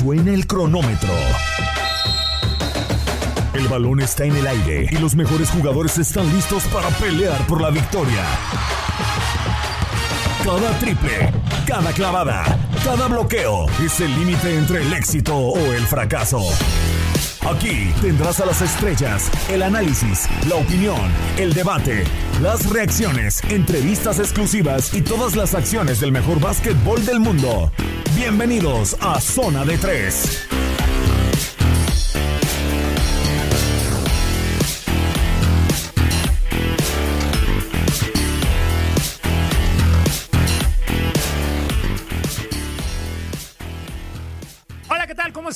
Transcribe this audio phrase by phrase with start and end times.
[0.00, 1.12] Suena el cronómetro.
[3.52, 7.60] El balón está en el aire y los mejores jugadores están listos para pelear por
[7.60, 8.24] la victoria.
[10.42, 11.30] Cada triple,
[11.66, 12.44] cada clavada,
[12.82, 16.40] cada bloqueo es el límite entre el éxito o el fracaso.
[17.46, 22.04] Aquí tendrás a las estrellas, el análisis, la opinión, el debate,
[22.40, 27.70] las reacciones, entrevistas exclusivas y todas las acciones del mejor básquetbol del mundo.
[28.16, 30.48] Bienvenidos a Zona de Tres.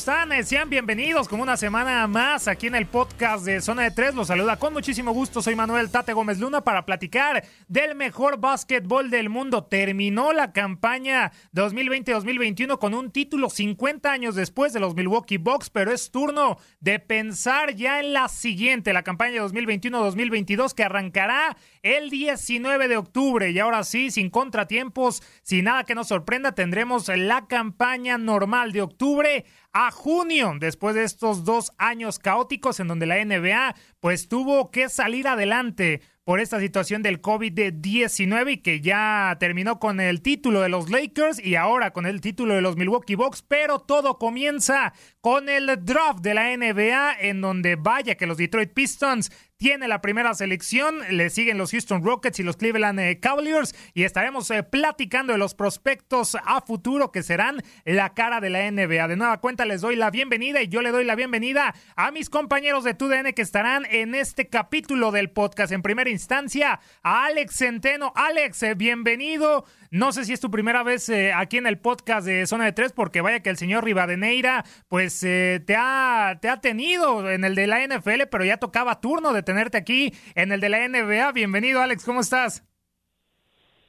[0.04, 4.14] Sean bienvenidos como una semana más aquí en el podcast de Zona de Tres.
[4.14, 5.40] Los saluda con muchísimo gusto.
[5.40, 9.64] Soy Manuel Tate Gómez Luna para platicar del mejor básquetbol del mundo.
[9.64, 15.90] Terminó la campaña 2020-2021 con un título 50 años después de los Milwaukee Bucks, pero
[15.90, 22.88] es turno de pensar ya en la siguiente, la campaña 2021-2022 que arrancará el 19
[22.88, 23.50] de octubre.
[23.50, 28.82] Y ahora sí, sin contratiempos, sin nada que nos sorprenda, tendremos la campaña normal de
[28.82, 34.70] octubre a junio, después de estos dos años caóticos en donde la NBA pues tuvo
[34.70, 40.62] que salir adelante por esta situación del COVID-19 y que ya terminó con el título
[40.62, 44.94] de los Lakers y ahora con el título de los Milwaukee Bucks, pero todo comienza
[45.20, 50.00] con el draft de la NBA en donde vaya que los Detroit Pistons tiene la
[50.00, 54.62] primera selección, le siguen los Houston Rockets y los Cleveland eh, Cavaliers y estaremos eh,
[54.62, 59.08] platicando de los prospectos a futuro que serán la cara de la NBA.
[59.08, 62.30] De nueva cuenta les doy la bienvenida y yo le doy la bienvenida a mis
[62.30, 65.72] compañeros de TUDN que estarán en este capítulo del podcast.
[65.72, 68.12] En primera instancia, a Alex Centeno.
[68.16, 69.64] Alex, eh, bienvenido.
[69.94, 72.72] No sé si es tu primera vez eh, aquí en el podcast de Zona de
[72.72, 77.44] Tres, porque vaya que el señor Rivadeneira, pues eh, te, ha, te ha tenido en
[77.44, 80.88] el de la NFL, pero ya tocaba turno de tenerte aquí en el de la
[80.88, 81.30] NBA.
[81.30, 82.64] Bienvenido, Alex, ¿cómo estás?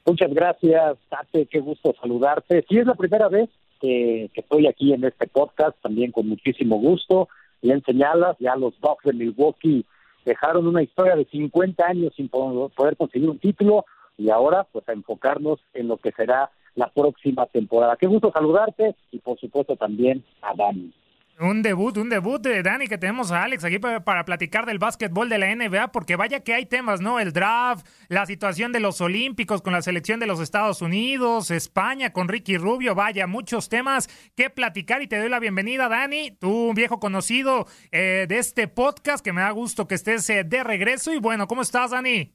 [0.06, 2.64] Muchas gracias, Tate, qué gusto saludarte.
[2.68, 3.50] Sí, es la primera vez
[3.80, 7.28] que, estoy aquí en este podcast, también con muchísimo gusto.
[7.62, 9.84] Bien señalas, ya los Bucks de Milwaukee
[10.24, 13.84] dejaron una historia de 50 años sin poder conseguir un título
[14.16, 17.96] y ahora pues a enfocarnos en lo que será la próxima temporada.
[17.96, 20.92] Qué gusto saludarte y por supuesto también a Dani.
[21.38, 25.28] Un debut, un debut de Dani que tenemos a Alex aquí para, platicar del básquetbol
[25.28, 27.20] de la NBA, porque vaya que hay temas, ¿no?
[27.20, 32.10] El draft, la situación de los Olímpicos con la selección de los Estados Unidos, España
[32.14, 36.70] con Ricky Rubio, vaya, muchos temas que platicar y te doy la bienvenida, Dani, tú
[36.70, 40.64] un viejo conocido eh, de este podcast, que me da gusto que estés eh, de
[40.64, 41.12] regreso.
[41.12, 42.32] Y bueno, ¿cómo estás, Dani?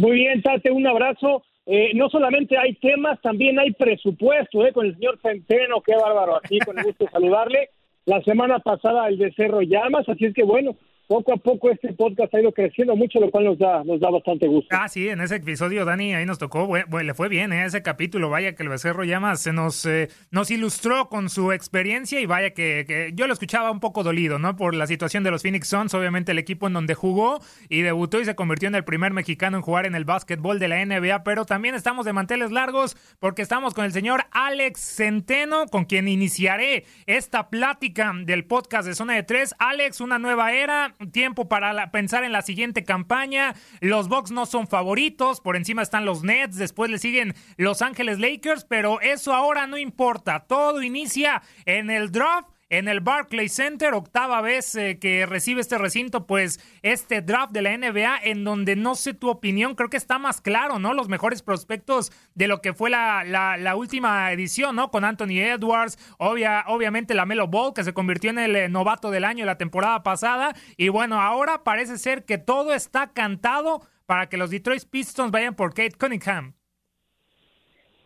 [0.00, 1.42] Muy bien, Tate, un abrazo.
[1.66, 4.72] Eh, no solamente hay temas, también hay presupuesto, ¿eh?
[4.72, 7.68] Con el señor Centeno, qué bárbaro, aquí con el gusto saludarle.
[8.06, 10.74] La semana pasada el de Cerro Llamas, así es que bueno,
[11.10, 14.10] poco a poco este podcast ha ido creciendo mucho, lo cual nos da, nos da
[14.10, 14.68] bastante gusto.
[14.70, 17.64] Ah, sí, en ese episodio, Dani, ahí nos tocó, bueno, le fue bien ¿eh?
[17.64, 22.20] ese capítulo, vaya que el Becerro Llamas se nos, eh, nos ilustró con su experiencia
[22.20, 24.54] y vaya que, yo lo escuchaba un poco dolido, ¿no?
[24.54, 28.20] Por la situación de los Phoenix Suns, obviamente el equipo en donde jugó y debutó
[28.20, 31.24] y se convirtió en el primer mexicano en jugar en el básquetbol de la NBA,
[31.24, 36.06] pero también estamos de manteles largos porque estamos con el señor Alex Centeno, con quien
[36.06, 39.56] iniciaré esta plática del podcast de Zona de Tres.
[39.58, 43.54] Alex, una nueva era, tiempo para pensar en la siguiente campaña.
[43.80, 48.18] Los Bucks no son favoritos, por encima están los Nets, después le siguen Los Ángeles
[48.18, 50.40] Lakers, pero eso ahora no importa.
[50.40, 55.76] Todo inicia en el draft en el Barclays Center, octava vez eh, que recibe este
[55.76, 59.96] recinto, pues este draft de la NBA, en donde no sé tu opinión, creo que
[59.96, 60.94] está más claro, ¿no?
[60.94, 64.90] Los mejores prospectos de lo que fue la, la, última edición, ¿no?
[64.90, 69.10] Con Anthony Edwards, obvia, obviamente la Melo Ball, que se convirtió en el eh, novato
[69.10, 74.28] del año la temporada pasada, y bueno, ahora parece ser que todo está cantado para
[74.28, 76.54] que los Detroit Pistons vayan por Kate Cunningham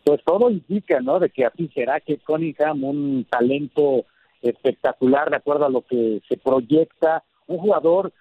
[0.05, 1.19] pues todo indica, ¿no?
[1.19, 4.05] De que así será que Cunningham, un talento
[4.49, 8.11] espectacular de acuerdo a lo que se proyecta, un jugador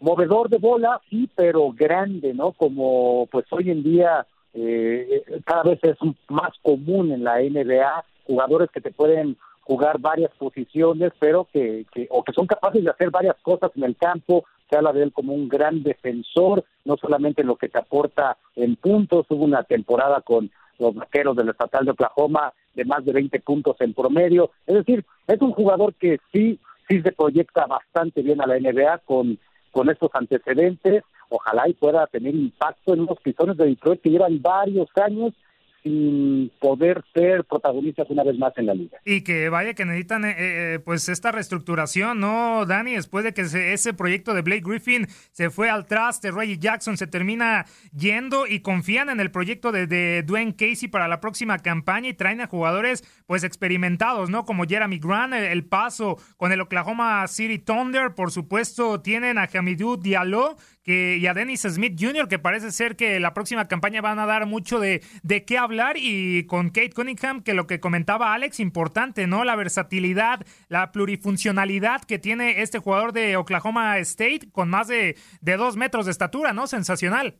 [0.00, 2.52] movedor de bola, sí, pero grande, ¿no?
[2.52, 5.96] Como pues hoy en día eh, cada vez es
[6.28, 12.06] más común en la NBA, jugadores que te pueden jugar varias posiciones, pero que, que,
[12.10, 14.44] o que son capaces de hacer varias cosas en el campo.
[14.70, 18.76] Se habla de él como un gran defensor, no solamente lo que te aporta en
[18.76, 19.26] puntos.
[19.28, 23.76] Hubo una temporada con los vaqueros del estatal de Oklahoma de más de 20 puntos
[23.80, 24.50] en promedio.
[24.66, 26.58] Es decir, es un jugador que sí,
[26.88, 29.38] sí se proyecta bastante bien a la NBA con,
[29.72, 31.02] con estos antecedentes.
[31.28, 35.34] Ojalá y pueda tener impacto en unos pisones de Detroit que llevan varios años
[35.82, 38.98] sin poder ser protagonistas una vez más en la liga.
[39.04, 42.94] Y que vaya que necesitan eh, eh, pues esta reestructuración, ¿no, Dani?
[42.94, 47.06] Después de que ese proyecto de Blake Griffin se fue al traste, Reggie Jackson se
[47.06, 47.66] termina
[47.96, 52.14] yendo y confían en el proyecto de, de, Dwayne Casey para la próxima campaña y
[52.14, 54.44] traen a jugadores pues experimentados, ¿no?
[54.44, 59.96] Como Jeremy Grant, el, paso con el Oklahoma City Thunder, por supuesto tienen a Hamidou
[59.96, 60.56] Diallo,
[60.88, 64.24] que, y a Dennis Smith Jr., que parece ser que la próxima campaña van a
[64.24, 68.58] dar mucho de, de qué hablar, y con Kate Cunningham, que lo que comentaba Alex,
[68.58, 69.44] importante, ¿no?
[69.44, 75.56] La versatilidad, la plurifuncionalidad que tiene este jugador de Oklahoma State, con más de, de
[75.58, 76.66] dos metros de estatura, ¿no?
[76.66, 77.34] Sensacional.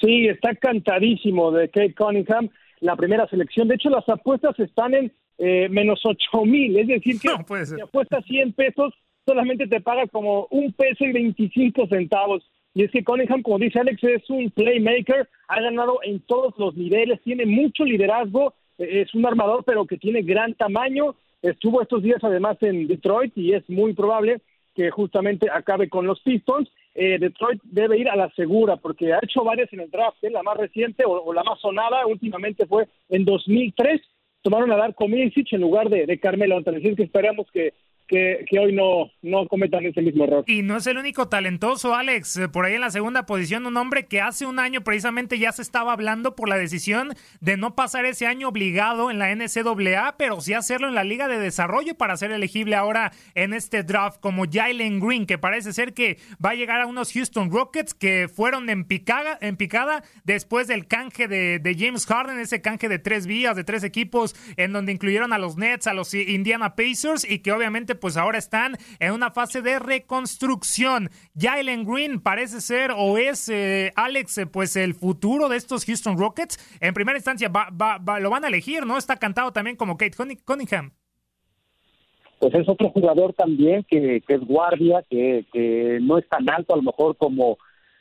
[0.00, 2.48] Sí, está cantadísimo de Kate Cunningham,
[2.80, 3.68] la primera selección.
[3.68, 7.80] De hecho, las apuestas están en eh, menos ocho mil, es decir, que no, si
[7.80, 8.92] apuestas 100 pesos,
[9.26, 12.42] solamente te paga como un peso y 25 centavos.
[12.74, 16.74] Y es que Cunningham, como dice Alex, es un playmaker, ha ganado en todos los
[16.74, 21.14] niveles, tiene mucho liderazgo, eh, es un armador, pero que tiene gran tamaño.
[21.42, 24.40] Estuvo estos días además en Detroit y es muy probable
[24.74, 26.70] que justamente acabe con los Pistons.
[26.94, 30.22] Eh, Detroit debe ir a la segura porque ha hecho varias en el draft.
[30.22, 30.30] ¿eh?
[30.30, 34.00] La más reciente o, la más sonada últimamente fue en 2003.
[34.40, 36.80] Tomaron a Darko Milicic en lugar de, de Carmelo Anthony.
[36.96, 37.74] que esperamos que
[38.12, 40.44] que, hoy no, no cometan ese mismo error.
[40.46, 42.36] Y no es el único talentoso, Alex.
[42.36, 45.52] Eh, por ahí en la segunda posición, un hombre que hace un año precisamente ya
[45.52, 50.16] se estaba hablando por la decisión de no pasar ese año obligado en la NCAA,
[50.18, 54.20] pero sí hacerlo en la Liga de Desarrollo para ser elegible ahora en este draft,
[54.20, 58.28] como Jalen Green, que parece ser que va a llegar a unos Houston Rockets que
[58.28, 62.98] fueron en picada, en picada después del canje de, de James Harden, ese canje de
[62.98, 67.28] tres vías, de tres equipos, en donde incluyeron a los Nets, a los Indiana Pacers
[67.28, 71.08] y que obviamente pues ahora están en una fase de reconstrucción.
[71.38, 76.18] Jalen Green parece ser o es, eh, Alex, eh, pues el futuro de estos Houston
[76.18, 76.58] Rockets.
[76.80, 78.98] En primera instancia lo van a elegir, ¿no?
[78.98, 80.90] Está cantado también como Kate Cunningham.
[82.40, 86.78] Pues es otro jugador también que, es guardia, que, que no es tan alto a
[86.78, 87.56] lo mejor como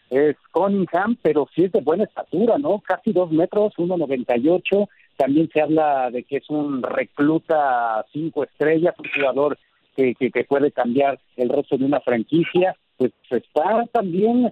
[0.09, 2.79] es Cunningham, pero sí es de buena estatura, ¿no?
[2.79, 4.89] Casi dos metros, 1.98.
[5.15, 9.59] También se habla de que es un recluta cinco estrellas, un jugador
[9.95, 14.51] que, que, puede cambiar el resto de una franquicia, pues está también,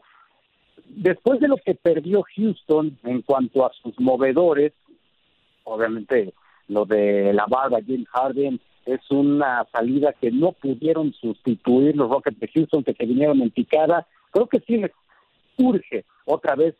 [0.85, 4.73] después de lo que perdió Houston en cuanto a sus movedores,
[5.63, 6.33] obviamente
[6.67, 12.39] lo de la barba James Harden es una salida que no pudieron sustituir los Rockets
[12.39, 14.91] de Houston que se vinieron en picada, creo que sí les
[15.57, 16.75] urge otra vez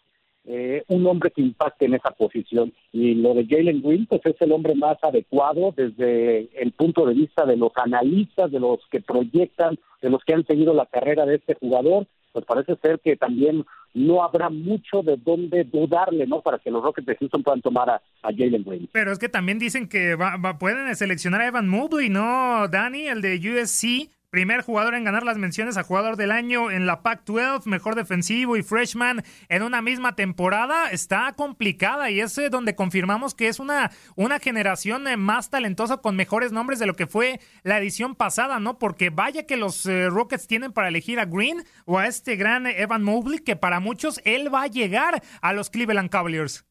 [0.52, 2.74] eh, un hombre que impacte en esa posición.
[2.92, 7.14] Y lo de Jalen Green, pues es el hombre más adecuado desde el punto de
[7.14, 11.28] vista de los analistas, de los que proyectan, de los que han seguido la carrera
[11.28, 12.08] de este jugador.
[12.34, 13.64] Pues parece ser que también
[13.94, 16.42] no habrá mucho de dónde dudarle, ¿no?
[16.42, 18.90] Para que los Rockets de Houston puedan tomar a, Jalen Green.
[18.92, 23.08] Pero es que también dicen que va, pueden seleccionar a Evan Mobley, ¿no, Danny?
[23.08, 27.02] El de USC Primer jugador en ganar las menciones a jugador del año en la
[27.02, 32.76] Pac-12, mejor defensivo y freshman en una misma temporada, está complicada y es eh, donde
[32.76, 37.08] confirmamos que es una, una generación eh, más talentosa con mejores nombres de lo que
[37.08, 38.78] fue la edición pasada, ¿no?
[38.78, 42.68] Porque vaya que los eh, Rockets tienen para elegir a Green o a este gran
[42.68, 46.68] Evan Mobley, que para muchos él va a llegar a los Cleveland Cavaliers.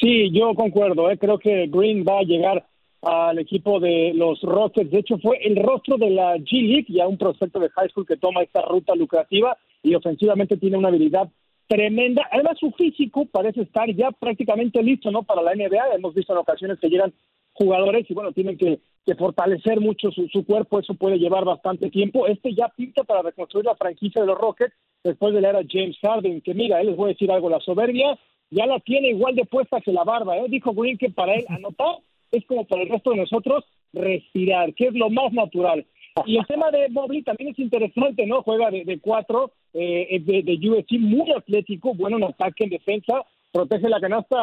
[0.00, 2.67] Sí, yo concuerdo, creo que Green va a llegar
[3.02, 4.90] al equipo de los Rockets.
[4.90, 8.06] De hecho, fue el rostro de la G League, ya un prospecto de high school
[8.06, 11.28] que toma esta ruta lucrativa y ofensivamente tiene una habilidad
[11.68, 12.28] tremenda.
[12.32, 15.22] Además, su físico parece estar ya prácticamente listo ¿no?
[15.22, 15.94] para la NBA.
[15.94, 17.12] Hemos visto en ocasiones que llegan
[17.52, 18.80] jugadores y bueno, tienen que,
[19.16, 22.26] fortalecer mucho su, su, cuerpo, eso puede llevar bastante tiempo.
[22.26, 25.96] Este ya pinta para reconstruir la franquicia de los Rockets después de la era James
[26.02, 28.18] Harden, que mira, él les voy a decir algo, la soberbia
[28.50, 30.44] ya la tiene igual de puesta que la barba, ¿eh?
[30.48, 31.96] dijo Green que para él anotar
[32.32, 35.86] es como para el resto de nosotros respirar, que es lo más natural.
[36.26, 38.42] Y el tema de Mobley también es interesante, ¿no?
[38.42, 43.88] Juega de, cuatro, eh, de, de USC, muy atlético, bueno en ataque, en defensa, protege
[43.88, 44.36] la canasta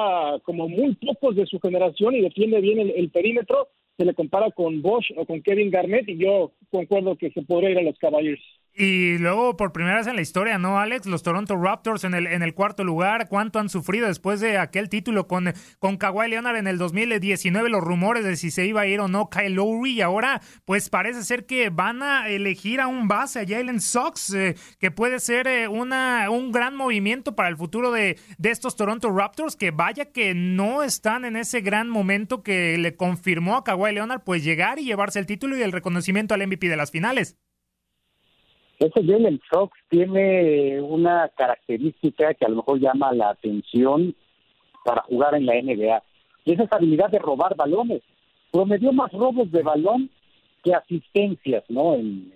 [0.44, 3.68] como muy pocos de su generación y defiende bien el, perímetro.
[3.98, 7.72] Se le compara con Bosch o con Kevin Garnett y yo concuerdo que se podría
[7.72, 8.42] ir a los Cavaliers.
[8.77, 11.05] Y luego, por primera vez en la historia, ¿no, Alex?
[11.05, 13.29] Los Toronto Raptors en el, en el cuarto lugar.
[13.29, 17.70] ¿Cuánto han sufrido después de aquel título con, con Kawhi Leonard en el 2019?
[17.70, 19.94] Los rumores de si se iba a ir o no Kyle Lowry.
[19.94, 24.34] Y ahora, pues parece ser que van a elegir a un base, a Jalen Sox,
[24.34, 28.75] eh, que puede ser eh, una, un gran movimiento para el futuro de, de estos
[28.75, 29.55] Toronto Raptors.
[29.55, 34.25] Que vaya que no están en ese gran momento que le confirmó a Kawhi Leonard,
[34.25, 37.38] pues llegar y llevarse el título y el reconocimiento al MVP de las finales.
[38.79, 44.15] Ese Jalen Sox tiene una característica que a lo mejor llama la atención
[44.84, 46.03] para jugar en la NBA,
[46.46, 48.03] y es esa habilidad de robar balones.
[48.51, 50.10] Promedió más robos de balón
[50.63, 51.96] que asistencias, ¿no?
[51.96, 52.34] En,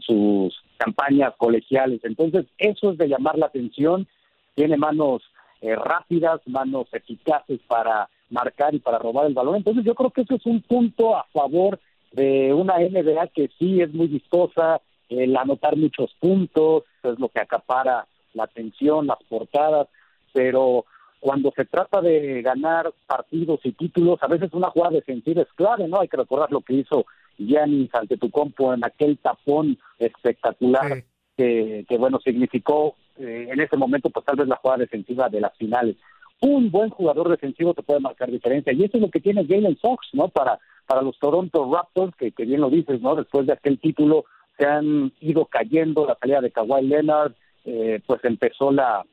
[0.00, 2.00] sus campañas colegiales.
[2.02, 4.08] Entonces, eso es de llamar la atención.
[4.56, 5.22] Tiene manos
[5.60, 9.54] eh, rápidas, manos eficaces para marcar y para robar el balón.
[9.54, 11.78] Entonces, yo creo que eso es un punto a favor
[12.10, 17.40] de una NBA que sí es muy vistosa, el anotar muchos puntos, es lo que
[17.40, 19.88] acapara la atención, las portadas,
[20.32, 20.84] pero
[21.20, 25.88] cuando se trata de ganar partidos y títulos, a veces una jugada defensiva es clave,
[25.88, 26.00] ¿no?
[26.00, 27.06] Hay que recordar lo que hizo
[27.38, 27.90] Giannis
[28.30, 31.02] compo en aquel tapón espectacular
[31.36, 35.40] que, que, bueno, significó eh, en ese momento, pues tal vez la jugada defensiva de
[35.40, 35.96] las finales.
[36.40, 39.78] Un buen jugador defensivo te puede marcar diferencia, y eso es lo que tiene Jalen
[39.78, 40.28] Fox, ¿no?
[40.28, 43.14] Para, para los Toronto Raptors, que, que bien lo dices, ¿no?
[43.16, 47.32] Después de aquel título, se han ido cayendo, la salida de Kawhi Leonard,
[47.64, 49.04] eh, pues empezó la,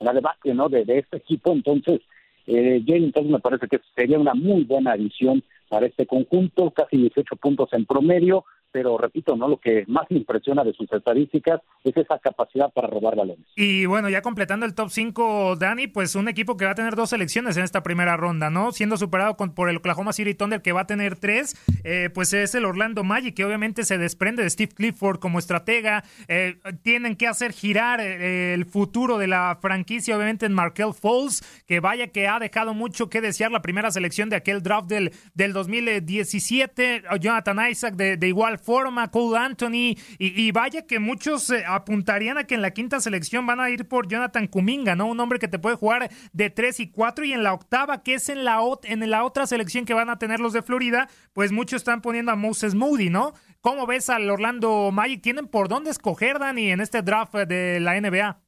[0.00, 0.68] la debate ¿no?
[0.68, 2.00] de, de este equipo, entonces
[2.46, 6.96] eh, Jalen entonces me parece que sería una muy buena adición para este conjunto, casi
[6.96, 9.46] 18 puntos en promedio, pero repito, ¿no?
[9.46, 13.46] Lo que más me impresiona de sus estadísticas es esa capacidad para robar balones.
[13.54, 16.96] Y bueno, ya completando el top 5, Dani, pues un equipo que va a tener
[16.96, 18.72] dos selecciones en esta primera ronda, ¿no?
[18.72, 21.54] Siendo superado por el Oklahoma City Thunder, que va a tener tres,
[21.84, 26.02] eh, pues es el Orlando Magic, que obviamente se desprende de Steve Clifford como estratega.
[26.26, 31.62] Eh, tienen que hacer girar eh, el futuro de la franquicia, obviamente, en Markel Falls,
[31.68, 35.12] que vaya que ha dejado mucho que desear la primera selección de aquel draft del,
[35.34, 37.04] del 2017.
[37.20, 42.44] Jonathan Isaac de, de igual forma, Cole Anthony, y, vaya que muchos eh, apuntarían a
[42.44, 45.06] que en la quinta selección van a ir por Jonathan Kuminga, ¿no?
[45.06, 48.14] Un hombre que te puede jugar de 3 y 4 y en la octava, que
[48.14, 51.52] es en la, en la otra selección que van a tener los de Florida, pues
[51.52, 53.32] muchos están poniendo a Moses Moody, ¿no?
[53.60, 55.22] ¿Cómo ves al Orlando Magic?
[55.22, 58.40] ¿Tienen por dónde escoger, Dani, en este draft de la NBA?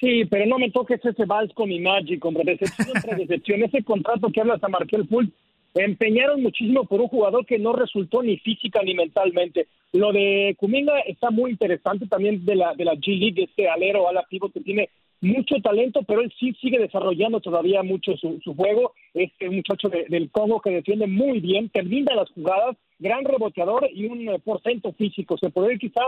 [0.00, 2.44] Sí, pero no me toques ese vals con mi Magic, hombre.
[2.44, 3.62] Decepción tras decepción.
[3.62, 5.32] Ese contrato que hablas a Markel Fultz
[5.74, 9.68] empeñaron muchísimo por un jugador que no resultó ni física ni mentalmente.
[9.92, 14.08] Lo de Kuminga está muy interesante también de la de la G League, este alero
[14.08, 18.54] ala pivot que tiene mucho talento, pero él sí sigue desarrollando todavía mucho su, su
[18.54, 18.92] juego.
[19.14, 24.28] Este muchacho del Congo que defiende muy bien, termina las jugadas, gran reboteador y un
[24.28, 25.36] eh, porcento físico.
[25.38, 26.02] Se puede quizá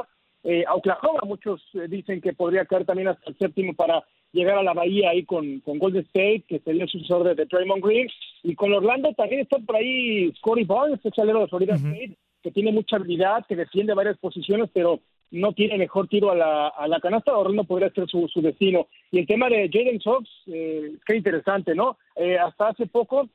[0.44, 4.58] eh, a Oklahoma, muchos eh, dicen que podría caer también hasta el séptimo para llegar
[4.58, 7.84] a la bahía ahí con, con Golden State, que sería el sucesor de, de Draymond
[7.84, 8.08] Green,
[8.42, 12.50] y con Orlando también está por ahí Scotty Barnes, el chalero de Florida State, que
[12.50, 16.88] tiene mucha habilidad, que defiende varias posiciones, pero no tiene mejor tiro a la, a
[16.88, 18.88] la canasta, Orlando podría ser su, su destino.
[19.10, 21.98] Y el tema de Jaden Sox, eh, qué interesante, ¿no?
[22.16, 23.28] Eh, hasta hace poco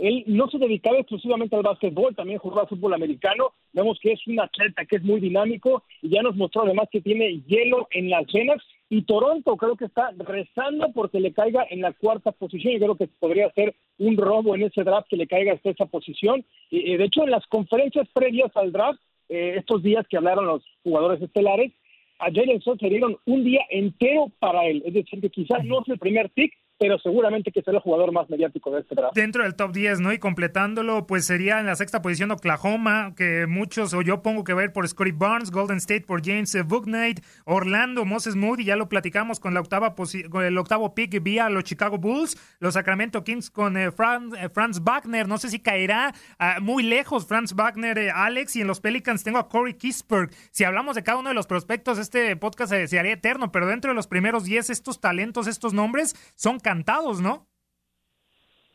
[0.00, 3.52] él no se dedicaba exclusivamente al básquetbol, también jugaba fútbol americano.
[3.72, 7.00] Vemos que es un atleta que es muy dinámico y ya nos mostró además que
[7.00, 8.62] tiene hielo en las venas.
[8.88, 12.74] Y Toronto creo que está rezando porque le caiga en la cuarta posición.
[12.74, 15.86] Yo creo que podría ser un robo en ese draft que le caiga hasta esa
[15.86, 16.44] posición.
[16.70, 20.64] Y, de hecho, en las conferencias previas al draft, eh, estos días que hablaron los
[20.82, 21.72] jugadores estelares,
[22.18, 24.82] a Jalen se dieron un día entero para él.
[24.84, 28.10] Es decir, que quizás no es el primer pick, pero seguramente que será el jugador
[28.10, 29.14] más mediático de este draft.
[29.14, 30.14] Dentro del top 10, ¿no?
[30.14, 34.54] Y completándolo, pues sería en la sexta posición Oklahoma, que muchos, o yo pongo que
[34.54, 39.40] ver por Scotty Barnes, Golden State por James Booknight, Orlando, Moses Moody, ya lo platicamos
[39.40, 39.94] con la octava
[40.30, 44.82] con el octavo pick vía los Chicago Bulls, los Sacramento Kings con eh, eh, Franz
[44.82, 48.80] Wagner, no sé si caerá ah, muy lejos Franz Wagner, eh, Alex, y en los
[48.80, 50.30] Pelicans tengo a Corey Kisberg.
[50.50, 53.66] Si hablamos de cada uno de los prospectos, este podcast se, se haría eterno, pero
[53.66, 57.48] dentro de los primeros 10, estos talentos, estos nombres son cantados, ¿no?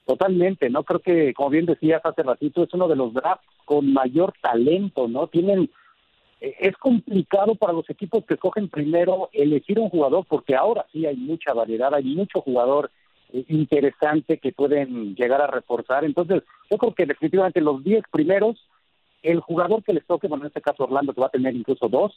[0.06, 0.84] Totalmente, ¿no?
[0.84, 5.08] Creo que, como bien decías hace ratito, es uno de los drafts con mayor talento,
[5.08, 5.28] ¿no?
[5.28, 5.72] Tienen,
[6.42, 11.06] eh, es complicado para los equipos que cogen primero elegir un jugador, porque ahora sí
[11.06, 12.92] hay mucha variedad, hay mucho jugador
[13.32, 16.04] eh, interesante que pueden llegar a reforzar.
[16.04, 18.58] Entonces, yo creo que definitivamente los 10 primeros,
[19.24, 21.88] el jugador que les toque, bueno, en este caso Orlando, que va a tener incluso
[21.88, 22.12] dos,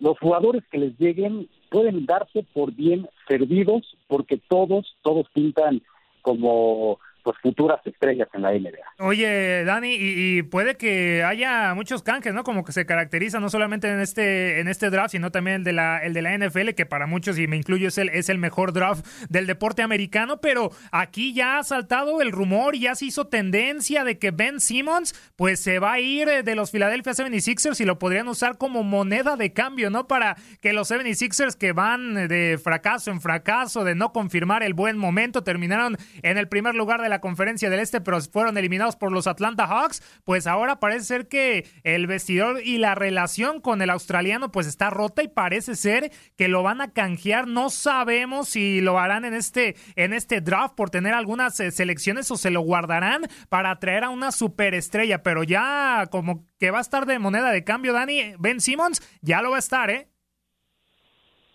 [0.00, 5.82] los jugadores que les lleguen pueden darse por bien servidos porque todos, todos pintan
[6.22, 9.06] como pues futuras estrellas en la NBA.
[9.06, 12.44] Oye, Dani, y, puede que haya muchos canjes, ¿no?
[12.44, 15.72] Como que se caracteriza no solamente en este en este draft, sino también el de
[15.72, 18.38] la el de la NFL, que para muchos y me incluyo es el es el
[18.38, 23.06] mejor draft del deporte americano, pero aquí ya ha saltado el rumor y ya se
[23.06, 27.80] hizo tendencia de que Ben Simmons pues se va a ir de los Philadelphia 76ers
[27.80, 30.06] y lo podrían usar como moneda de cambio, ¿no?
[30.06, 34.98] Para que los 76ers que van de fracaso en fracaso, de no confirmar el buen
[34.98, 39.12] momento, terminaron en el primer lugar de la conferencia del Este, pero fueron eliminados por
[39.12, 43.90] los Atlanta Hawks, pues ahora parece ser que el vestidor y la relación con el
[43.90, 47.46] australiano pues está rota y parece ser que lo van a canjear.
[47.46, 52.30] No sabemos si lo harán en este, en este draft por tener algunas eh, selecciones
[52.30, 56.82] o se lo guardarán para traer a una superestrella, pero ya como que va a
[56.82, 60.08] estar de moneda de cambio, Dani, Ben Simmons ya lo va a estar, ¿eh?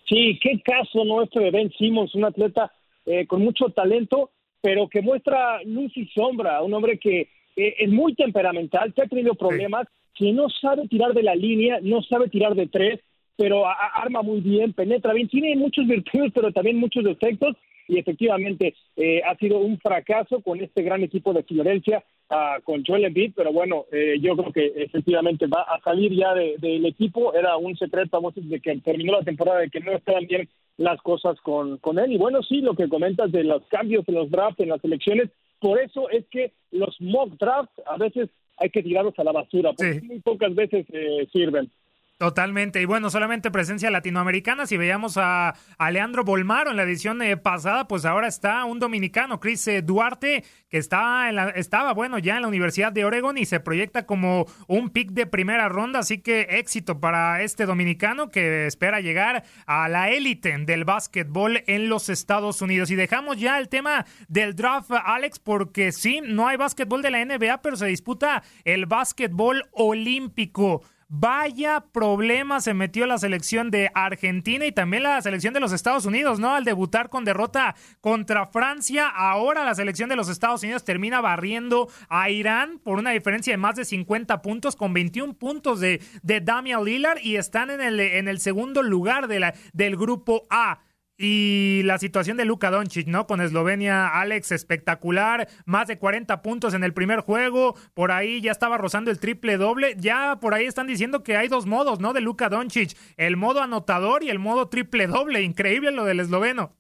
[0.08, 2.72] Sí, qué caso nuestro de Ben Simmons, un atleta
[3.06, 4.32] eh, con mucho talento,
[4.64, 7.28] pero que muestra luz y sombra, un hombre que
[7.58, 11.80] eh, es muy temperamental, que ha tenido problemas, que no sabe tirar de la línea,
[11.82, 13.02] no sabe tirar de tres,
[13.36, 17.58] pero arma muy bien, penetra bien, tiene muchos virtudes, pero también muchos defectos,
[17.90, 22.02] y efectivamente eh, ha sido un fracaso con este gran equipo de Filadelfia,
[22.34, 26.34] uh, con Joel Embiid, pero bueno, eh, yo creo que efectivamente va a salir ya
[26.34, 29.92] del equipo, era un secreto a voces de que terminó la temporada, de que no
[29.92, 32.12] estaban bien las cosas con, con él.
[32.12, 35.30] Y bueno, sí, lo que comentas de los cambios en los drafts, en las elecciones,
[35.60, 39.72] por eso es que los mock drafts a veces hay que tirarlos a la basura,
[39.74, 41.70] porque muy pocas veces eh, sirven.
[42.24, 42.82] Totalmente.
[42.82, 44.66] Y bueno, solamente presencia latinoamericana.
[44.66, 45.56] Si veíamos a,
[45.92, 50.46] Leandro Bolmaro en la edición eh, pasada, pues ahora está un dominicano, Chris eh, Duarte,
[50.70, 54.06] que estaba, en la, estaba, bueno, ya en la Universidad de Oregon y se proyecta
[54.06, 56.00] como un pick de primera ronda.
[56.00, 61.90] Así que éxito para este dominicano que espera llegar a la élite del básquetbol en
[61.90, 62.90] los Estados Unidos.
[62.90, 67.26] Y dejamos ya el tema del draft, Alex, porque sí, no hay básquetbol de la
[67.26, 70.84] NBA, pero se disputa el básquetbol olímpico.
[71.16, 76.08] Vaya problema se metió la selección de Argentina y también la selección de los Estados
[76.08, 76.56] Unidos, ¿no?
[76.56, 81.88] Al debutar con derrota contra Francia, ahora la selección de los Estados Unidos termina barriendo
[82.10, 86.42] a Irán por una diferencia de más de 50 puntos con 21 puntos de, de
[86.42, 90.80] Damian Lillard y están en el, en el segundo lugar de la, del grupo A.
[91.26, 93.28] Y la situación de Luka Doncic, ¿no?
[93.28, 95.48] Con Eslovenia, Alex, espectacular.
[95.66, 97.76] Más de 40 puntos en el primer juego.
[97.94, 99.96] Por ahí ya estaba rozando el triple doble.
[99.98, 102.12] Ya por ahí están diciendo que hay dos modos, ¿no?
[102.12, 102.98] De Luka Doncic.
[103.16, 105.44] El modo anotador y el modo triple doble.
[105.44, 106.74] Increíble lo del esloveno.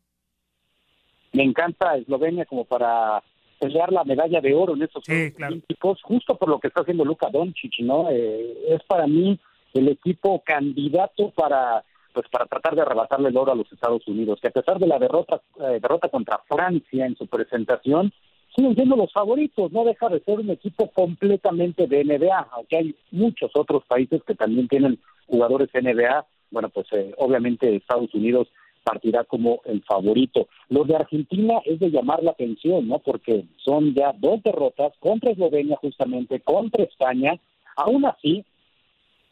[1.32, 3.24] Me encanta Eslovenia como para
[3.62, 7.06] pelear la medalla de oro en estos sí, Olímpicos, justo por lo que está haciendo
[7.06, 8.10] Luka Doncic, ¿no?
[8.12, 9.40] Eh, es para mí
[9.74, 14.40] el equipo candidato para pues para tratar de arrebatarle el oro a los Estados Unidos,
[14.42, 18.14] que a pesar de la derrota eh, derrota contra Francia en su presentación,
[18.56, 22.96] siguen siendo los favoritos, no deja de ser un equipo completamente de NBA, aunque hay
[23.12, 28.48] muchos otros países que también tienen jugadores NBA, bueno, pues eh, obviamente Estados Unidos
[28.84, 30.48] partirá como el favorito.
[30.70, 33.00] Lo de Argentina es de llamar la atención, ¿no?
[33.00, 37.40] Porque son ya dos derrotas contra Eslovenia justamente, contra España,
[37.76, 38.46] aún así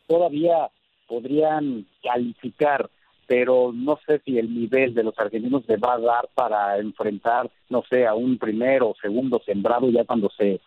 [0.07, 0.69] todavía
[1.11, 2.89] podrían calificar,
[3.27, 7.51] pero no sé si el nivel de los argentinos se va a dar para enfrentar,
[7.69, 10.61] no sé, a un primero o segundo sembrado ya cuando se,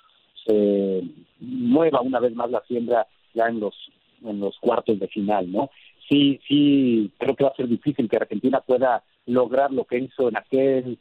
[0.46, 1.02] se
[1.40, 3.74] mueva una vez más la siembra ya en los
[4.22, 5.70] en los cuartos de final, ¿no?
[6.08, 10.28] Sí, sí, creo que va a ser difícil que Argentina pueda lograr lo que hizo
[10.28, 10.98] en aquel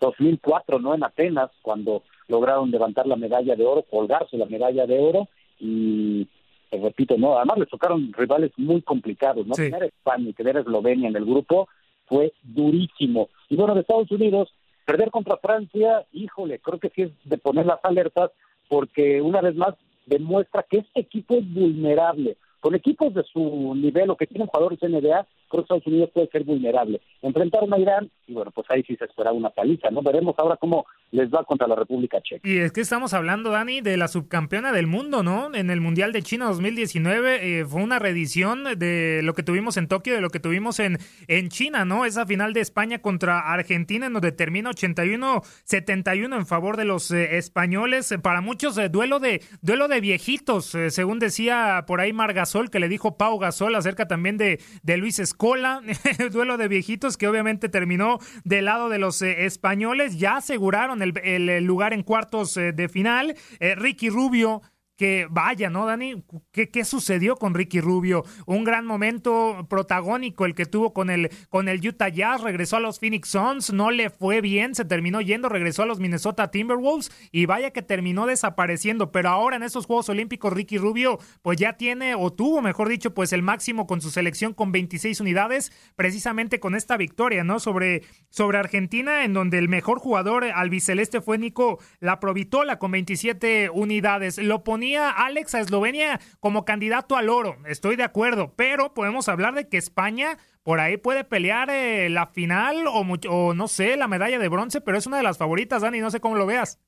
[0.00, 0.94] 2004, ¿no?
[0.94, 6.28] En Atenas, cuando lograron levantar la medalla de oro, colgarse la medalla de oro y
[6.70, 9.54] repito, no, además le tocaron rivales muy complicados, ¿no?
[9.54, 11.68] Tener España y tener Eslovenia en el grupo
[12.06, 13.28] fue durísimo.
[13.48, 14.52] Y bueno, de Estados Unidos,
[14.84, 18.30] perder contra Francia, híjole, creo que sí es de poner las alertas,
[18.68, 19.74] porque una vez más
[20.06, 22.36] demuestra que este equipo es vulnerable.
[22.60, 26.28] Con equipos de su nivel o que tienen jugadores NBA, creo que Estados Unidos puede
[26.28, 27.00] ser vulnerable.
[27.22, 30.02] Enfrentaron a Irán y bueno, pues ahí sí se esperaba una paliza, ¿no?
[30.02, 32.48] Veremos ahora cómo les va contra la República Checa.
[32.48, 35.54] Y es que estamos hablando, Dani, de la subcampeona del mundo, ¿no?
[35.54, 39.86] En el Mundial de China 2019 eh, fue una reedición de lo que tuvimos en
[39.86, 42.04] Tokio, de lo que tuvimos en, en China, ¿no?
[42.04, 47.36] Esa final de España contra Argentina en donde termina 81-71 en favor de los eh,
[47.36, 48.12] españoles.
[48.22, 52.88] Para muchos, eh, duelo, de, duelo de viejitos, según decía por ahí Margasol, que le
[52.88, 55.82] dijo Pau Gasol acerca también de, de Luis Escola,
[56.32, 60.18] duelo de viejitos que obviamente terminó del lado de los españoles.
[60.18, 63.36] Ya aseguraron el, lugar en cuartos eh, de final.
[63.60, 64.62] Eh, Ricky Rubio
[64.96, 66.24] que vaya, ¿no, Dani?
[66.52, 68.24] ¿Qué, ¿Qué, sucedió con Ricky Rubio?
[68.46, 72.80] Un gran momento protagónico el que tuvo con el, con el Utah Jazz, regresó a
[72.80, 77.10] los Phoenix Suns, no le fue bien, se terminó yendo, regresó a los Minnesota Timberwolves
[77.30, 81.74] y vaya que terminó desapareciendo, pero ahora en estos Juegos Olímpicos Ricky Rubio pues ya
[81.74, 86.58] tiene o tuvo, mejor dicho, pues el máximo con su selección con 26 unidades, precisamente
[86.58, 87.60] con esta victoria, ¿no?
[87.60, 93.70] Sobre, sobre Argentina, en donde el mejor jugador albiceleste fue Nico La Provitola con 27
[93.70, 94.38] unidades.
[94.38, 99.54] Lo ponía Alex a Eslovenia como candidato al oro, estoy de acuerdo, pero podemos hablar
[99.54, 104.08] de que España por ahí puede pelear eh, la final o, o no sé, la
[104.08, 106.80] medalla de bronce, pero es una de las favoritas, Dani, no sé cómo lo veas.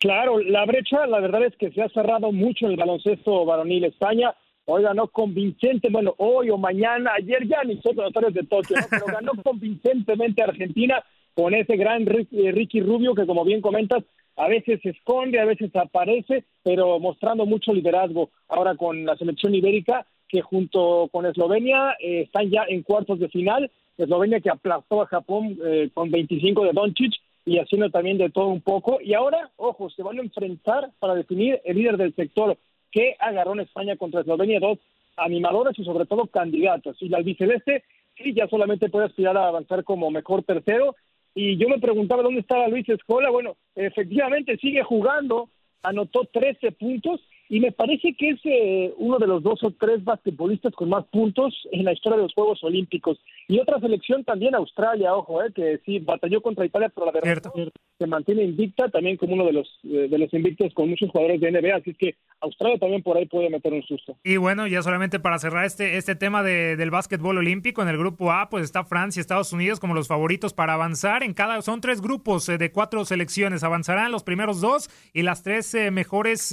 [0.00, 4.34] Claro, la brecha, la verdad es que se ha cerrado mucho el baloncesto varonil España.
[4.64, 9.04] Hoy ganó convincente, bueno, hoy o mañana, ayer ya ni son los de Tokio, pero
[9.06, 14.02] ganó convincentemente Argentina con ese gran eh, Ricky Rubio que, como bien comentas,
[14.40, 18.30] a veces se esconde, a veces aparece, pero mostrando mucho liderazgo.
[18.48, 23.28] Ahora con la selección ibérica, que junto con Eslovenia eh, están ya en cuartos de
[23.28, 23.70] final.
[23.98, 27.12] Eslovenia que aplastó a Japón eh, con 25 de Doncic
[27.44, 28.98] y haciendo también de todo un poco.
[29.02, 32.56] Y ahora, ojo, se van a enfrentar para definir el líder del sector.
[32.90, 34.58] que agarró en España contra Eslovenia?
[34.58, 34.78] Dos
[35.18, 36.96] animadores y sobre todo candidatos.
[37.02, 37.84] Y la albiceleste
[38.16, 40.96] sí ya solamente puede aspirar a avanzar como mejor tercero
[41.34, 43.30] y yo me preguntaba dónde estaba Luis Escola.
[43.30, 45.50] Bueno, efectivamente sigue jugando,
[45.82, 50.04] anotó 13 puntos y me parece que es eh, uno de los dos o tres
[50.04, 53.18] basquetbolistas con más puntos en la historia de los Juegos Olímpicos.
[53.48, 57.52] Y otra selección también, Australia, ojo, eh, que sí, batalló contra Italia, pero la verdad
[57.98, 61.40] se mantiene invicta, también como uno de los, eh, de los invictos con muchos jugadores
[61.40, 64.16] de NBA, así que Australia también por ahí puede meter un susto.
[64.22, 67.98] Y bueno, ya solamente para cerrar este, este tema de, del básquetbol olímpico, en el
[67.98, 71.24] grupo A, pues está Francia y Estados Unidos como los favoritos para avanzar.
[71.24, 75.76] En cada, son tres grupos de cuatro selecciones, avanzarán los primeros dos y las tres
[75.90, 76.48] mejores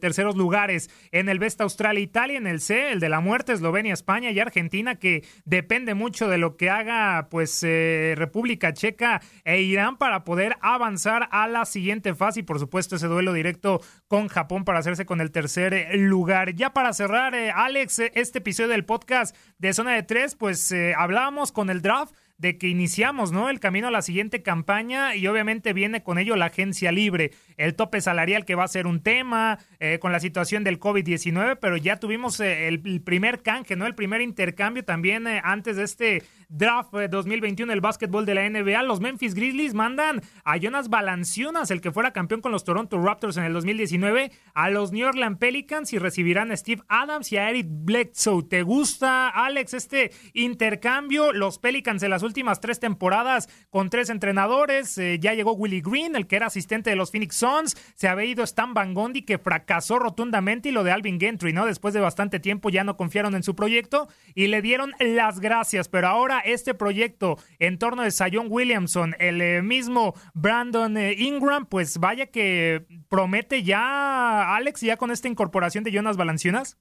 [0.00, 0.88] terceros lugares.
[1.12, 4.40] En el Best Australia, Italia, en el C, el de la muerte, Eslovenia, España y
[4.40, 10.24] Argentina, que depende mucho de lo que haga pues eh, República Checa e Irán para
[10.24, 14.78] poder avanzar a la siguiente fase y por supuesto ese duelo directo con Japón para
[14.78, 16.54] hacerse con el tercer eh, lugar.
[16.54, 21.52] Ya para cerrar, eh, Alex, este episodio del podcast de Zona de Tres, pues hablábamos
[21.52, 23.50] con el draft de que iniciamos, ¿no?
[23.50, 27.74] El camino a la siguiente campaña y obviamente viene con ello la agencia libre, el
[27.74, 31.76] tope salarial que va a ser un tema eh, con la situación del COVID-19, pero
[31.76, 33.86] ya tuvimos eh, el, primer canje, ¿no?
[33.86, 38.82] El primer intercambio también eh, antes de este draft 2021 el básquetbol de la NBA.
[38.84, 43.36] Los Memphis Grizzlies mandan a Jonas Valanciunas, el que fuera campeón con los Toronto Raptors
[43.36, 47.50] en el 2019, a los New Orleans Pelicans y recibirán a Steve Adams y a
[47.50, 48.44] Eric Bledsoe.
[48.44, 51.32] ¿Te gusta, Alex, este intercambio?
[51.32, 52.22] Los Pelicans en las
[52.60, 54.96] tres temporadas con tres entrenadores.
[54.98, 57.76] Eh, ya llegó Willie Green, el que era asistente de los Phoenix Suns.
[57.94, 61.66] Se había ido Stan Van Gundy, que fracasó rotundamente, y lo de Alvin Gentry, ¿no?
[61.66, 65.88] Después de bastante tiempo ya no confiaron en su proyecto y le dieron las gracias.
[65.88, 71.66] Pero ahora este proyecto en torno de Zion Williamson, el eh, mismo Brandon eh, Ingram,
[71.66, 76.78] pues vaya que promete ya, Alex, ya con esta incorporación de Jonas Valanciunas.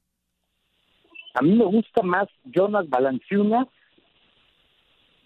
[1.36, 3.68] A mí me gusta más Jonas Valanciunas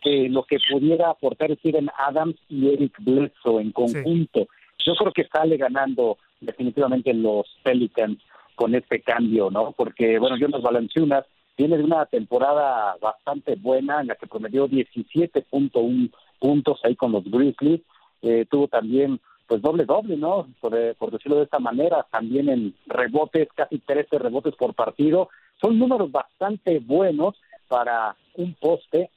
[0.03, 4.47] que lo que pudiera aportar Steven Adams y Eric Bledsoe en conjunto.
[4.85, 8.19] Yo creo que sale ganando definitivamente los Pelicans
[8.55, 9.71] con este cambio, ¿no?
[9.71, 11.25] Porque, bueno, Jonas Valanciunas
[11.57, 17.23] viene de una temporada bastante buena en la que promedió 17.1 puntos ahí con los
[17.23, 17.81] Grizzlies.
[18.21, 20.47] Eh, tuvo también pues doble doble, ¿no?
[20.59, 25.29] Por, eh, por decirlo de esta manera, también en rebotes, casi 13 rebotes por partido.
[25.61, 27.35] Son números bastante buenos
[27.67, 29.09] para un poste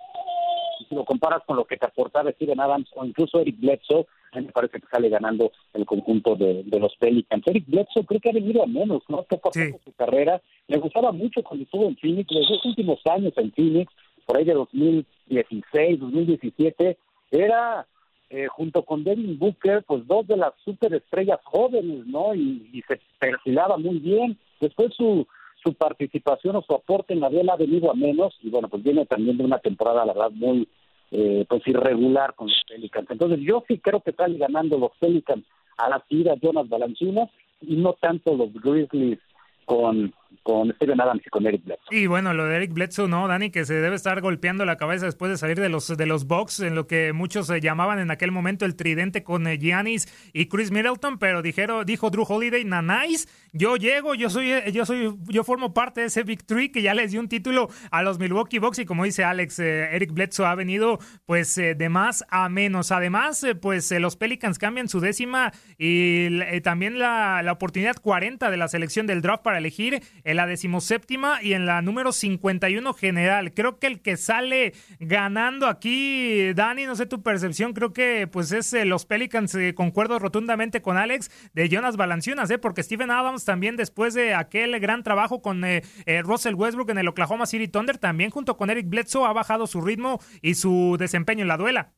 [0.84, 4.38] si lo comparas con lo que te aportaba Steven Adams o incluso Eric Bledsoe, a
[4.38, 7.46] mí me parece que sale ganando el conjunto de, los Pelicans.
[7.46, 9.22] Eric Bledsoe creo que ha venido a menos, ¿no?
[9.22, 10.40] Poco a poco su carrera.
[10.68, 13.92] Me gustaba mucho cuando estuvo en Phoenix, los dos últimos años en Phoenix,
[14.24, 16.98] por ahí de 2016, 2017,
[17.30, 17.86] era
[18.28, 22.34] eh, junto con Devin Booker, pues dos de las superestrellas jóvenes, ¿no?
[22.34, 24.36] Y, y se perfilaba muy bien.
[24.60, 25.26] Después su
[25.66, 28.85] su participación o su aporte en la vela ha venido a menos y bueno, pues
[28.85, 30.68] viene también de una temporada, la verdad, muy
[31.11, 33.11] eh, pues irregular con los Pelicans.
[33.11, 35.44] Entonces yo sí creo que están ganando los Pelicans
[35.76, 37.29] a la tira Jonas Valanciunas
[37.61, 39.18] y no tanto los Grizzlies
[39.64, 41.96] con con Steven Adams y con Eric Bledsoe.
[41.96, 43.51] Y bueno, lo de Eric Bledsoe, ¿no, Dani?
[43.51, 46.61] Que se debe estar golpeando la cabeza después de salir de los, de los Bucks,
[46.61, 50.46] en lo que muchos se llamaban en aquel momento el tridente con eh, Giannis y
[50.46, 55.44] Chris Middleton, pero dijeron, dijo Drew Holiday, nanáis, yo llego, yo soy, yo soy, yo
[55.44, 58.59] formo parte de ese Big Three que ya les dio un título a los Milwaukee
[58.59, 62.49] Bucks y como dice Alex, eh, Eric Bledsoe ha venido pues eh, de más a
[62.49, 62.92] menos.
[62.92, 68.68] Además, pues los Pelicans cambian su décima y también la, la oportunidad 40 de la
[68.68, 73.54] selección del draft para elegir en la decimoséptima y en la número 51 general.
[73.54, 78.50] Creo que el que sale ganando aquí, Dani, no sé tu percepción, creo que pues
[78.50, 82.58] es eh, los Pelicans, eh, concuerdo rotundamente con Alex, de Jonas Valanciunas, ¿eh?
[82.58, 85.82] porque Steven Adams también después de aquel gran trabajo con eh,
[86.24, 89.80] Russell Westbrook en el Oklahoma City Thunder, también junto con Eric Bledsoe ha bajado su
[89.80, 91.92] ritmo y su desempeño en la duela.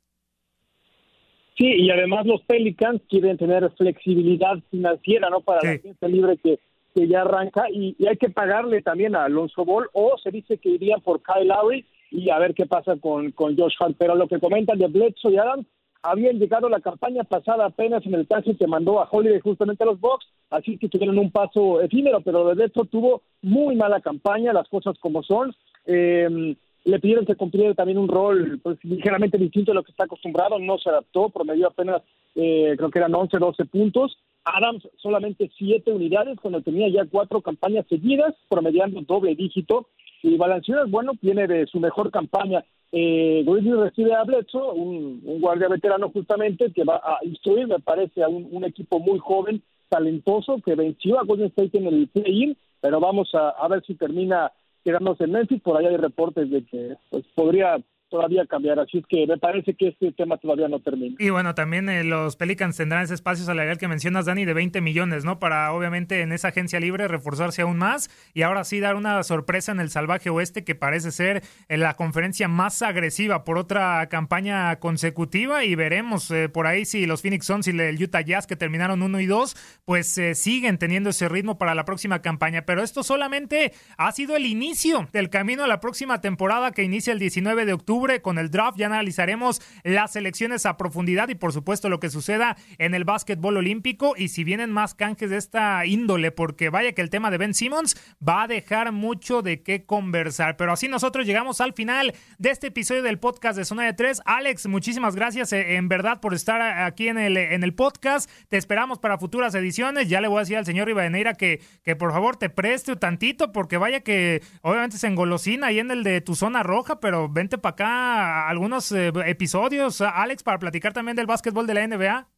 [1.56, 5.40] Sí, y además los Pelicans quieren tener flexibilidad financiera, ¿no?
[5.40, 6.60] Para la gente libre que,
[6.98, 10.70] que ya arranca y, hay que pagarle también a Alonso Ball o se dice que
[10.70, 13.94] irían por Kyle Lowry y a ver qué pasa con, con Josh Hart.
[13.96, 15.66] Pero lo que comentan de Bledsoe y Adams,
[16.02, 19.86] habían llegado la campaña pasada apenas en el caso que mandó a Holiday justamente a
[19.86, 24.68] los Bucks, así que tuvieron un paso efímero, pero de tuvo muy mala campaña, las
[24.68, 25.54] cosas como son.
[25.86, 30.04] Eh, le pidieron que cumpliera también un rol pues, ligeramente distinto a lo que está
[30.04, 32.02] acostumbrado, no se adaptó, promedió apenas,
[32.34, 34.18] eh, creo que eran 11, 12 puntos.
[34.44, 39.88] Adams solamente 7 unidades, cuando tenía ya cuatro campañas seguidas, promediando doble dígito.
[40.22, 42.64] Y Valanciunas, bueno, viene de su mejor campaña.
[42.90, 48.28] Eh, recibe a Bledsoe, un, guardia veterano justamente, que va a instruir, me parece, a
[48.28, 53.30] un, equipo muy joven, talentoso, que venció a Golden State en el play-in, pero vamos
[53.34, 54.52] a, ver si termina
[54.84, 58.78] quedarnos en Memphis, por ahí hay reportes de que pues, podría todavía cambiar.
[58.78, 61.16] Así es que me parece que este tema todavía no termina.
[61.18, 64.80] Y bueno, también eh, los Pelicans tendrán ese espacio salarial que mencionas, Dani, de 20
[64.80, 65.38] millones, ¿no?
[65.38, 69.72] Para obviamente en esa agencia libre reforzarse aún más y ahora sí dar una sorpresa
[69.72, 74.76] en el salvaje oeste que parece ser eh, la conferencia más agresiva por otra campaña
[74.80, 78.56] consecutiva y veremos eh, por ahí si los Phoenix Suns y el Utah Jazz que
[78.56, 82.62] terminaron 1 y 2 pues siguen teniendo ese ritmo para la próxima campaña.
[82.62, 87.12] Pero esto solamente ha sido el inicio del camino a la próxima temporada que inicia
[87.12, 88.78] el 19 de octubre con el draft.
[88.78, 93.56] Ya analizaremos las elecciones a profundidad y por supuesto lo que suceda en el básquetbol
[93.56, 97.38] olímpico y si vienen más canjes de esta índole, porque vaya que el tema de
[97.38, 100.56] Ben Simmons va a dejar mucho de qué conversar.
[100.56, 104.22] Pero así nosotros llegamos al final de este episodio del podcast de Zona de Tres.
[104.24, 108.30] Alex, muchísimas gracias eh, en verdad por estar aquí en el, en el podcast.
[108.48, 110.08] Te esperamos para futuras ediciones.
[110.08, 112.98] Ya le voy a decir al señor Rivadeneira que, que por favor te preste un
[112.98, 117.28] tantito, porque vaya que obviamente se engolosina ahí en el de tu zona roja, pero
[117.28, 122.28] vente para acá algunos eh, episodios, Alex, para platicar también del básquetbol de la NBA?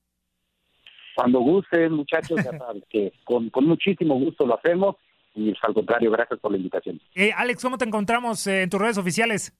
[1.14, 2.40] Cuando gusten, muchachos,
[2.88, 4.96] que con, muchísimo gusto lo hacemos
[5.34, 7.00] y al contrario, gracias por la invitación.
[7.14, 9.56] Eh, Alex, ¿cómo te encontramos eh, en tus redes oficiales?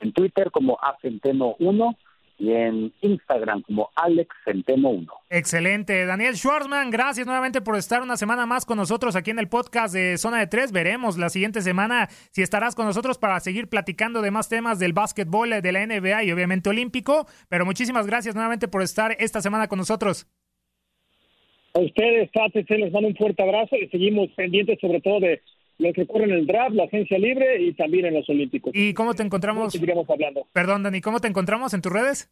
[0.00, 1.96] En Twitter como Acenteno1
[2.38, 5.12] y en Instagram como Alex Centeno 1.
[5.30, 6.06] Excelente.
[6.06, 9.92] Daniel Schwarzman, gracias nuevamente por estar una semana más con nosotros aquí en el podcast
[9.92, 10.72] de Zona de Tres.
[10.72, 14.92] Veremos la siguiente semana si estarás con nosotros para seguir platicando de más temas del
[14.92, 17.26] básquetbol, de la NBA y obviamente olímpico.
[17.48, 20.26] Pero muchísimas gracias nuevamente por estar esta semana con nosotros.
[21.74, 25.40] A ustedes, se les mando un fuerte abrazo y seguimos pendientes sobre todo de
[25.78, 28.72] lo que ocurre en el draft, la agencia libre y también en los Olímpicos.
[28.74, 29.72] ¿Y cómo te encontramos?
[29.72, 30.46] Seguiremos hablando.
[30.52, 32.30] Perdón, Dani, ¿cómo te encontramos en tus redes?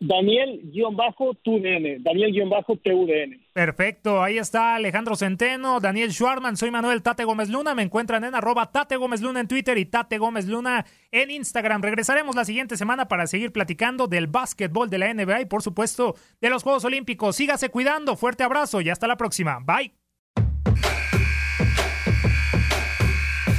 [0.00, 3.40] Daniel-TUDN, Daniel-TUDN.
[3.52, 8.36] Perfecto, ahí está Alejandro Centeno, Daniel Schwarman, soy Manuel Tate Gómez Luna, me encuentran en
[8.36, 11.82] arroba Tate Gómez Luna en Twitter y Tate Gómez Luna en Instagram.
[11.82, 16.14] Regresaremos la siguiente semana para seguir platicando del básquetbol de la NBA y por supuesto
[16.40, 17.34] de los Juegos Olímpicos.
[17.34, 19.58] Sígase cuidando, fuerte abrazo y hasta la próxima.
[19.64, 19.94] Bye.